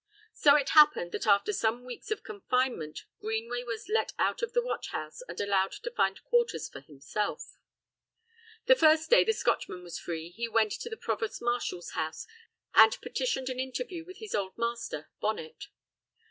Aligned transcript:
So 0.33 0.55
it 0.55 0.69
happened, 0.69 1.11
that 1.11 1.27
after 1.27 1.53
some 1.53 1.83
weeks 1.85 2.09
of 2.09 2.23
confinement 2.23 3.05
Greenway 3.19 3.61
was 3.61 3.87
let 3.87 4.13
out 4.17 4.41
of 4.41 4.53
the 4.53 4.61
watch 4.63 4.87
house 4.89 5.21
and 5.29 5.39
allowed 5.39 5.73
to 5.73 5.91
find 5.91 6.23
quarters 6.23 6.67
for 6.67 6.79
himself. 6.81 7.55
The 8.65 8.73
first 8.73 9.11
day 9.11 9.23
the 9.23 9.31
Scotchman 9.31 9.83
was 9.83 9.99
free 9.99 10.31
he 10.31 10.47
went 10.47 10.71
to 10.71 10.89
the 10.89 10.97
provost 10.97 11.39
marshal's 11.39 11.91
house 11.91 12.25
and 12.73 12.99
petitioned 13.01 13.49
an 13.49 13.59
interview 13.59 14.03
with 14.03 14.17
his 14.17 14.33
old 14.33 14.57
master, 14.57 15.11
Bonnet. 15.19 15.65